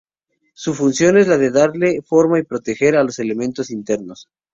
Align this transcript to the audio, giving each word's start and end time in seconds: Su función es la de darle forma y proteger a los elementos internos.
Su 0.55 0.73
función 0.73 1.19
es 1.19 1.27
la 1.27 1.37
de 1.37 1.51
darle 1.51 2.01
forma 2.01 2.39
y 2.39 2.43
proteger 2.43 2.95
a 2.95 3.03
los 3.03 3.19
elementos 3.19 3.69
internos. 3.69 4.27